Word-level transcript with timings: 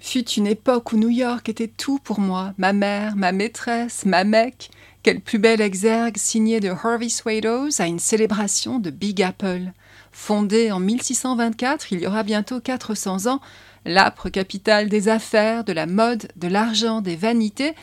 Fut 0.00 0.28
une 0.30 0.46
époque 0.46 0.92
où 0.92 0.96
New 0.96 1.08
York 1.08 1.48
était 1.48 1.68
tout 1.68 1.98
pour 1.98 2.20
moi, 2.20 2.52
ma 2.58 2.72
mère, 2.72 3.16
ma 3.16 3.32
maîtresse, 3.32 4.04
ma 4.04 4.24
mec. 4.24 4.70
Quel 5.02 5.20
plus 5.20 5.38
bel 5.38 5.60
exergue 5.60 6.18
signé 6.18 6.60
de 6.60 6.68
Harvey 6.68 7.08
Swados 7.08 7.80
à 7.80 7.86
une 7.86 7.98
célébration 7.98 8.78
de 8.78 8.90
Big 8.90 9.22
Apple. 9.22 9.72
Fondée 10.12 10.70
en 10.70 10.80
1624, 10.80 11.92
il 11.92 12.00
y 12.00 12.06
aura 12.06 12.22
bientôt 12.22 12.60
400 12.60 13.26
ans, 13.26 13.40
l'âpre 13.86 14.28
capitale 14.28 14.88
des 14.88 15.08
affaires, 15.08 15.64
de 15.64 15.72
la 15.72 15.86
mode, 15.86 16.28
de 16.36 16.48
l'argent, 16.48 17.00
des 17.00 17.16
vanités, 17.16 17.74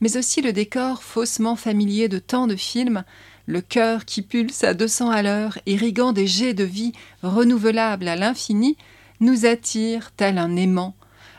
mais 0.00 0.16
aussi 0.16 0.40
le 0.40 0.52
décor 0.52 1.02
faussement 1.02 1.56
familier 1.56 2.08
de 2.08 2.18
tant 2.18 2.46
de 2.46 2.56
films, 2.56 3.04
le 3.46 3.60
cœur 3.60 4.06
qui 4.06 4.22
pulse 4.22 4.64
à 4.64 4.72
200 4.72 5.10
à 5.10 5.22
l'heure, 5.22 5.58
irriguant 5.66 6.12
des 6.12 6.26
jets 6.26 6.54
de 6.54 6.64
vie 6.64 6.92
renouvelables 7.22 8.08
à 8.08 8.16
l'infini, 8.16 8.76
nous 9.24 9.46
attire 9.46 10.12
tel 10.12 10.38
un 10.38 10.54
aimant, 10.54 10.94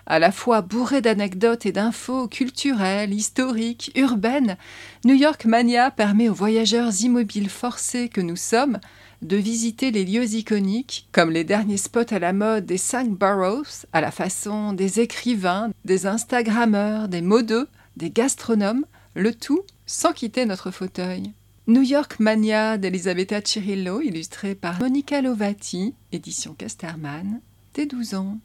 à 0.07 0.19
la 0.19 0.31
fois 0.31 0.61
bourré 0.61 1.01
d'anecdotes 1.01 1.65
et 1.65 1.71
d'infos 1.71 2.27
culturelles, 2.27 3.13
historiques, 3.13 3.91
urbaines. 3.95 4.57
New 5.05 5.13
York 5.13 5.45
Mania 5.45 5.91
permet 5.91 6.27
aux 6.27 6.33
voyageurs 6.33 6.91
immobiles 7.01 7.49
forcés 7.49 8.09
que 8.09 8.21
nous 8.21 8.35
sommes 8.35 8.79
de 9.21 9.37
visiter 9.37 9.91
les 9.91 10.03
lieux 10.03 10.33
iconiques, 10.33 11.07
comme 11.11 11.31
les 11.31 11.43
derniers 11.43 11.77
spots 11.77 12.11
à 12.11 12.19
la 12.19 12.33
mode 12.33 12.65
des 12.65 12.77
cinq 12.77 13.09
boroughs, 13.09 13.85
à 13.93 14.01
la 14.01 14.11
façon 14.11 14.73
des 14.73 14.99
écrivains, 14.99 15.71
des 15.85 16.05
Instagrammeurs, 16.05 17.07
des 17.07 17.21
modeux, 17.21 17.67
des 17.97 18.09
gastronomes, 18.09 18.85
le 19.15 19.33
tout 19.33 19.61
sans 19.85 20.11
quitter 20.11 20.45
notre 20.45 20.71
fauteuil. 20.71 21.33
New 21.67 21.81
York 21.81 22.19
Mania 22.19 22.77
d'Elisabetta 22.77 23.41
Cirillo, 23.41 24.01
illustré 24.01 24.53
par 24.53 24.79
Monica 24.79 25.21
Lovati, 25.21 25.95
édition 26.11 26.53
Casterman, 26.53 27.41
dès 27.75 27.85
12 27.85 28.15
ans. 28.15 28.37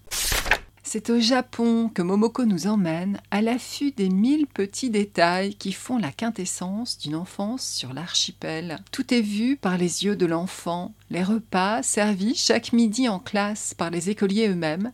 C'est 0.82 1.08
au 1.08 1.20
Japon 1.20 1.88
que 1.88 2.02
Momoko 2.02 2.44
nous 2.44 2.66
emmène 2.66 3.20
à 3.30 3.42
l'affût 3.42 3.92
des 3.92 4.08
mille 4.08 4.48
petits 4.48 4.90
détails 4.90 5.54
qui 5.54 5.72
font 5.72 5.98
la 5.98 6.10
quintessence 6.10 6.98
d'une 6.98 7.14
enfance 7.14 7.64
sur 7.64 7.92
l'archipel. 7.92 8.78
Tout 8.90 9.14
est 9.14 9.20
vu 9.20 9.56
par 9.56 9.78
les 9.78 10.04
yeux 10.04 10.16
de 10.16 10.26
l'enfant, 10.26 10.92
les 11.10 11.22
repas 11.22 11.84
servis 11.84 12.34
chaque 12.34 12.72
midi 12.72 13.08
en 13.08 13.20
classe 13.20 13.72
par 13.72 13.90
les 13.90 14.10
écoliers 14.10 14.48
eux-mêmes, 14.48 14.90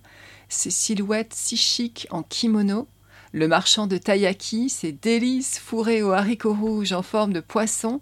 ces 0.50 0.70
silhouettes 0.70 1.32
si 1.34 1.94
en 2.10 2.22
kimono, 2.22 2.88
le 3.32 3.48
marchand 3.48 3.86
de 3.86 3.96
taiyaki, 3.96 4.68
ses 4.68 4.92
délices 4.92 5.58
fourrées 5.58 6.02
aux 6.02 6.12
haricots 6.12 6.54
rouges 6.54 6.92
en 6.92 7.02
forme 7.02 7.32
de 7.32 7.40
poisson, 7.40 8.00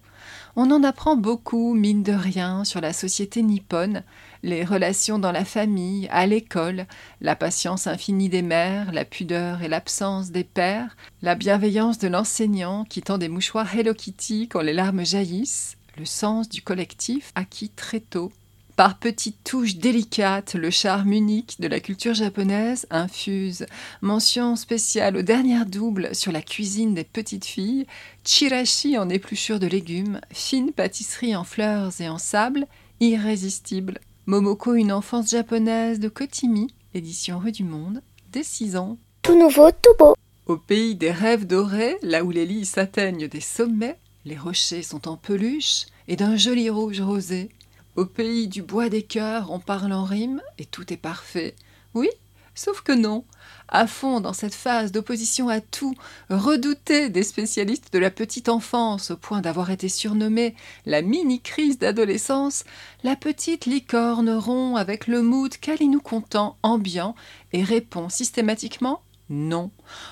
on 0.56 0.70
en 0.70 0.84
apprend 0.84 1.16
beaucoup, 1.16 1.74
mine 1.74 2.02
de 2.02 2.12
rien, 2.12 2.64
sur 2.64 2.80
la 2.80 2.92
société 2.92 3.42
nippone, 3.42 4.04
les 4.44 4.62
relations 4.62 5.18
dans 5.18 5.32
la 5.32 5.46
famille, 5.46 6.06
à 6.10 6.26
l'école, 6.26 6.86
la 7.22 7.34
patience 7.34 7.86
infinie 7.86 8.28
des 8.28 8.42
mères, 8.42 8.92
la 8.92 9.06
pudeur 9.06 9.62
et 9.62 9.68
l'absence 9.68 10.30
des 10.30 10.44
pères, 10.44 10.96
la 11.22 11.34
bienveillance 11.34 11.98
de 11.98 12.08
l'enseignant 12.08 12.84
qui 12.84 13.00
tend 13.00 13.16
des 13.16 13.28
mouchoirs 13.28 13.74
Hello 13.74 13.94
Kitty 13.94 14.48
quand 14.48 14.60
les 14.60 14.74
larmes 14.74 15.04
jaillissent, 15.04 15.78
le 15.96 16.04
sens 16.04 16.50
du 16.50 16.60
collectif 16.60 17.32
acquis 17.34 17.70
très 17.70 18.00
tôt. 18.00 18.32
Par 18.76 18.98
petites 18.98 19.42
touches 19.44 19.76
délicates, 19.76 20.54
le 20.56 20.68
charme 20.68 21.12
unique 21.14 21.58
de 21.60 21.68
la 21.68 21.80
culture 21.80 22.12
japonaise 22.12 22.86
infuse. 22.90 23.64
Mention 24.02 24.56
spéciale 24.56 25.16
au 25.16 25.22
dernier 25.22 25.64
double 25.64 26.14
sur 26.14 26.32
la 26.32 26.42
cuisine 26.42 26.92
des 26.92 27.04
petites 27.04 27.46
filles, 27.46 27.86
chirashi 28.24 28.98
en 28.98 29.08
épluchure 29.08 29.60
de 29.60 29.68
légumes, 29.68 30.20
fine 30.32 30.72
pâtisserie 30.72 31.34
en 31.34 31.44
fleurs 31.44 31.92
et 32.00 32.08
en 32.10 32.18
sable, 32.18 32.66
irrésistible. 33.00 34.00
Momoko, 34.26 34.72
une 34.74 34.90
enfance 34.90 35.28
japonaise 35.30 36.00
de 36.00 36.08
Kotimi, 36.08 36.68
édition 36.94 37.38
Rue 37.38 37.52
du 37.52 37.62
Monde, 37.62 38.00
dès 38.32 38.42
6 38.42 38.76
ans. 38.76 38.96
Tout 39.20 39.38
nouveau, 39.38 39.70
tout 39.70 39.94
beau. 39.98 40.14
Au 40.46 40.56
pays 40.56 40.94
des 40.94 41.10
rêves 41.10 41.46
dorés, 41.46 41.98
là 42.00 42.24
où 42.24 42.30
les 42.30 42.46
lits 42.46 42.64
s'atteignent 42.64 43.28
des 43.28 43.42
sommets, 43.42 43.98
les 44.24 44.38
rochers 44.38 44.82
sont 44.82 45.08
en 45.08 45.18
peluche 45.18 45.84
et 46.08 46.16
d'un 46.16 46.36
joli 46.36 46.70
rouge 46.70 47.02
rosé. 47.02 47.50
Au 47.96 48.06
pays 48.06 48.48
du 48.48 48.62
bois 48.62 48.88
des 48.88 49.02
cœurs, 49.02 49.50
on 49.50 49.58
parle 49.58 49.92
en 49.92 50.04
rime 50.04 50.40
et 50.56 50.64
tout 50.64 50.90
est 50.90 50.98
parfait. 50.98 51.54
Oui, 51.92 52.08
sauf 52.54 52.80
que 52.80 52.92
non. 52.92 53.24
À 53.68 53.86
fond 53.86 54.20
dans 54.20 54.32
cette 54.32 54.54
phase 54.54 54.92
d'opposition 54.92 55.48
à 55.48 55.60
tout, 55.60 55.94
redoutée 56.30 57.08
des 57.08 57.22
spécialistes 57.22 57.92
de 57.92 57.98
la 57.98 58.10
petite 58.10 58.48
enfance 58.48 59.10
au 59.10 59.16
point 59.16 59.40
d'avoir 59.40 59.70
été 59.70 59.88
surnommée 59.88 60.54
la 60.86 61.02
mini-crise 61.02 61.78
d'adolescence, 61.78 62.64
la 63.02 63.16
petite 63.16 63.66
licorne 63.66 64.30
rompt 64.30 64.76
avec 64.76 65.06
le 65.06 65.22
mood 65.22 65.56
câlinou 65.56 66.00
content 66.00 66.56
ambiant 66.62 67.14
et 67.52 67.64
répond 67.64 68.08
systématiquement 68.08 69.02
non. 69.30 69.70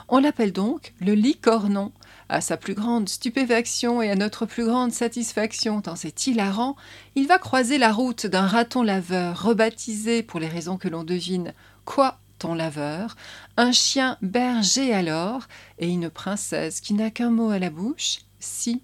On 0.08 0.18
l'appelle 0.18 0.52
donc 0.52 0.94
le 1.00 1.12
licornon. 1.12 1.92
À 2.28 2.40
sa 2.40 2.56
plus 2.56 2.72
grande 2.72 3.10
stupéfaction 3.10 4.00
et 4.00 4.10
à 4.10 4.14
notre 4.14 4.46
plus 4.46 4.64
grande 4.64 4.92
satisfaction, 4.92 5.82
tant 5.82 5.96
c'est 5.96 6.26
hilarant, 6.26 6.76
il 7.14 7.26
va 7.26 7.38
croiser 7.38 7.76
la 7.76 7.92
route 7.92 8.26
d'un 8.26 8.46
raton 8.46 8.82
laveur, 8.82 9.42
rebaptisé, 9.42 10.22
pour 10.22 10.40
les 10.40 10.48
raisons 10.48 10.78
que 10.78 10.88
l'on 10.88 11.04
devine, 11.04 11.52
quoi 11.84 12.20
laveur, 12.54 13.16
un 13.56 13.72
chien 13.72 14.18
berger 14.22 14.92
alors, 14.92 15.48
et 15.78 15.88
une 15.88 16.10
princesse 16.10 16.80
qui 16.80 16.94
n'a 16.94 17.10
qu'un 17.10 17.30
mot 17.30 17.50
à 17.50 17.58
la 17.58 17.70
bouche, 17.70 18.18
si. 18.40 18.82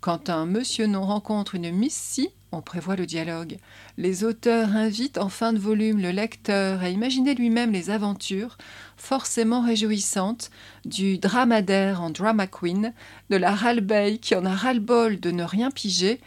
Quand 0.00 0.28
un 0.28 0.44
monsieur 0.46 0.86
non 0.86 1.02
rencontre 1.02 1.54
une 1.54 1.70
miss 1.70 2.20
on 2.54 2.62
prévoit 2.62 2.96
le 2.96 3.06
dialogue. 3.06 3.58
Les 3.98 4.24
auteurs 4.24 4.76
invitent 4.76 5.18
en 5.18 5.28
fin 5.28 5.52
de 5.52 5.58
volume 5.58 6.00
le 6.00 6.10
lecteur 6.10 6.82
à 6.82 6.88
imaginer 6.88 7.34
lui-même 7.34 7.72
les 7.72 7.90
aventures, 7.90 8.56
forcément 8.96 9.62
réjouissantes, 9.62 10.50
du 10.84 11.18
dramadaire 11.18 12.00
en 12.00 12.10
drama 12.10 12.46
queen, 12.46 12.92
de 13.30 13.36
la 13.36 13.54
ralbeille 13.54 14.18
qui 14.18 14.34
en 14.34 14.44
a 14.44 14.54
ras-le-bol 14.54 15.20
de 15.20 15.30
ne 15.30 15.42
rien 15.42 15.70
piger, 15.70 16.20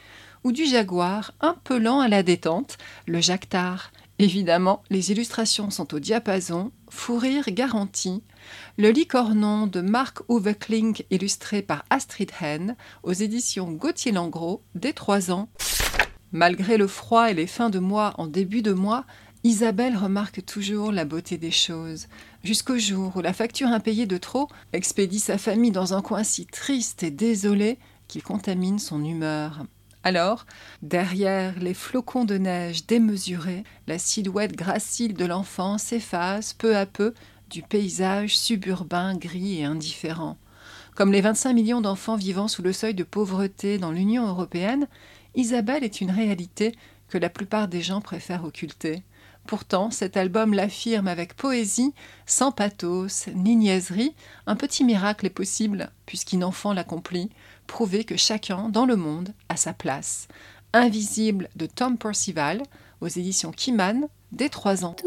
ou 0.44 0.52
du 0.52 0.66
jaguar 0.66 1.34
un 1.42 1.56
peu 1.64 1.78
lent 1.78 2.00
à 2.00 2.08
la 2.08 2.24
détente, 2.24 2.78
le 3.06 3.22
jactard. 3.22 3.92
Évidemment, 4.20 4.82
les 4.90 5.12
illustrations 5.12 5.70
sont 5.70 5.94
au 5.94 6.00
diapason, 6.00 6.72
fou 6.90 7.18
rire 7.18 7.46
garanti. 7.50 8.24
Le 8.78 8.90
licornon 8.90 9.68
de 9.68 9.82
Marc 9.82 10.22
Uwe 10.28 10.56
Kling, 10.58 11.04
illustré 11.12 11.62
par 11.62 11.86
Astrid 11.92 12.32
Hen, 12.42 12.76
aux 13.04 13.14
éditions 13.14 13.72
Gauthier 13.72 14.12
Langros, 14.12 14.64
dès 14.74 14.94
3 14.94 15.30
ans. 15.30 15.50
Malgré 16.32 16.78
le 16.78 16.88
froid 16.88 17.30
et 17.30 17.36
les 17.36 17.46
fins 17.46 17.70
de 17.70 17.78
mois 17.78 18.16
en 18.18 18.26
début 18.26 18.64
de 18.64 18.74
mois, 18.74 19.06
Isabelle 19.44 19.96
remarque 19.96 20.44
toujours 20.44 20.92
la 20.92 21.06
beauté 21.06 21.38
des 21.38 21.52
choses, 21.52 22.08
jusqu'au 22.44 22.80
jour 22.80 23.16
où 23.16 23.22
la 23.22 23.34
facture 23.34 23.68
impayée 23.68 24.08
de 24.08 24.18
trop 24.18 24.48
expédie 24.74 25.20
sa 25.20 25.38
famille 25.38 25.72
dans 25.72 25.94
un 25.94 26.02
coin 26.02 26.24
si 26.24 26.48
triste 26.48 27.04
et 27.04 27.12
désolé 27.12 27.78
qu'il 28.08 28.24
contamine 28.24 28.80
son 28.80 29.06
humeur. 29.06 29.64
Alors, 30.08 30.46
derrière 30.82 31.60
les 31.60 31.74
flocons 31.74 32.24
de 32.24 32.38
neige 32.38 32.88
démesurés, 32.88 33.66
la 33.88 34.00
silhouette 34.00 34.56
gracile 34.56 35.14
de 35.14 35.26
l'enfant 35.26 35.78
s'efface 35.78 36.54
peu 36.54 36.78
à 36.78 36.86
peu 36.86 37.14
du 37.50 37.62
paysage 37.62 38.38
suburbain 38.38 39.18
gris 39.18 39.60
et 39.60 39.66
indifférent. 39.66 40.38
Comme 40.96 41.12
les 41.12 41.20
25 41.20 41.52
millions 41.52 41.82
d'enfants 41.82 42.16
vivant 42.16 42.48
sous 42.48 42.62
le 42.62 42.72
seuil 42.72 42.94
de 42.94 43.04
pauvreté 43.04 43.80
dans 43.80 43.92
l'Union 43.92 44.26
européenne, 44.26 44.88
Isabelle 45.36 45.84
est 45.84 46.00
une 46.00 46.12
réalité 46.12 46.74
que 47.10 47.18
la 47.18 47.30
plupart 47.30 47.68
des 47.68 47.82
gens 47.82 48.00
préfèrent 48.00 48.46
occulter. 48.46 49.04
Pourtant, 49.48 49.92
cet 49.92 50.18
album 50.18 50.54
l'affirme 50.54 51.08
avec 51.08 51.34
poésie, 51.34 51.94
sans 52.26 52.52
pathos 52.52 53.30
ni 53.34 53.56
niaiserie. 53.56 54.14
Un 54.46 54.58
petit 54.58 54.84
miracle 54.84 55.26
est 55.26 55.30
possible, 55.30 55.90
puisqu'un 56.06 56.42
enfant 56.42 56.74
l'accomplit, 56.74 57.30
prouver 57.66 58.04
que 58.04 58.18
chacun 58.18 58.68
dans 58.68 58.86
le 58.86 58.98
monde 58.98 59.34
a 59.48 59.56
sa 59.56 59.72
place. 59.72 60.28
Invisible 60.74 61.48
de 61.56 61.66
Tom 61.66 61.98
Percival, 61.98 62.62
aux 63.00 63.08
éditions 63.08 63.54
Kiman, 63.54 64.10
dès 64.34 64.50
3 64.50 64.84
ans. 64.84 64.98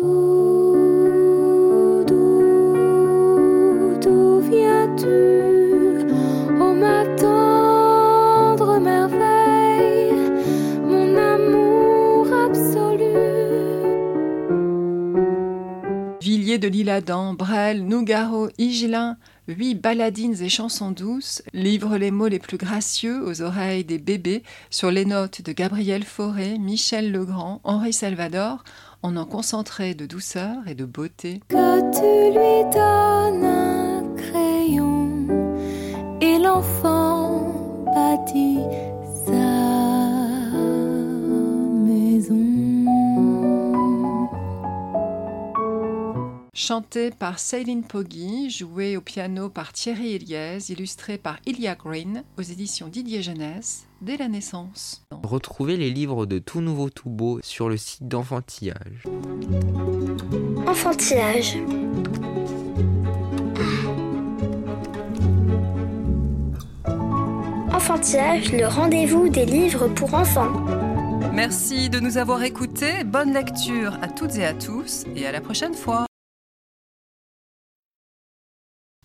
De 16.20 16.68
l'Isle-Adam, 16.68 17.32
Brel, 17.32 17.86
Nougaro, 17.86 18.50
Higelin, 18.58 19.16
huit 19.48 19.74
baladines 19.74 20.42
et 20.42 20.50
chansons 20.50 20.90
douces 20.90 21.42
livrent 21.54 21.96
les 21.96 22.10
mots 22.10 22.28
les 22.28 22.38
plus 22.38 22.58
gracieux 22.58 23.26
aux 23.26 23.40
oreilles 23.40 23.84
des 23.84 23.98
bébés 23.98 24.42
sur 24.68 24.90
les 24.90 25.06
notes 25.06 25.40
de 25.40 25.52
Gabriel 25.52 26.04
Fauré, 26.04 26.58
Michel 26.58 27.10
Legrand, 27.10 27.62
Henri 27.64 27.94
Salvador, 27.94 28.64
en 29.02 29.16
en 29.16 29.24
concentré 29.24 29.94
de 29.94 30.04
douceur 30.04 30.56
et 30.66 30.74
de 30.74 30.84
beauté. 30.84 31.40
Que 31.48 31.80
tu 31.90 32.32
lui 32.36 32.70
donnes 32.70 33.44
un 33.44 34.14
crayon 34.16 35.26
et 36.20 36.38
l'enfant 36.38 37.30
chanté 46.70 47.10
par 47.10 47.40
Céline 47.40 47.82
Poggi, 47.82 48.48
joué 48.48 48.96
au 48.96 49.00
piano 49.00 49.48
par 49.48 49.72
Thierry 49.72 50.14
Eliès, 50.14 50.68
illustré 50.68 51.18
par 51.18 51.38
Ilia 51.44 51.74
Green 51.74 52.22
aux 52.38 52.42
éditions 52.42 52.86
Didier 52.86 53.22
Jeunesse 53.22 53.88
dès 54.02 54.16
la 54.16 54.28
naissance. 54.28 55.04
Retrouvez 55.24 55.76
les 55.76 55.90
livres 55.90 56.26
de 56.26 56.38
Tout 56.38 56.60
Nouveau 56.60 56.88
Tout 56.88 57.10
Beau 57.10 57.40
sur 57.42 57.68
le 57.68 57.76
site 57.76 58.06
d'Enfantillage. 58.06 59.02
Enfantillage. 60.68 61.56
Enfantillage, 67.74 68.52
le 68.52 68.68
rendez-vous 68.68 69.28
des 69.28 69.44
livres 69.44 69.88
pour 69.88 70.14
enfants. 70.14 70.52
Merci 71.32 71.90
de 71.90 71.98
nous 71.98 72.16
avoir 72.16 72.44
écoutés, 72.44 73.02
bonne 73.02 73.34
lecture 73.34 73.98
à 74.02 74.06
toutes 74.06 74.36
et 74.36 74.44
à 74.44 74.54
tous 74.54 75.04
et 75.16 75.26
à 75.26 75.32
la 75.32 75.40
prochaine 75.40 75.74
fois. 75.74 76.06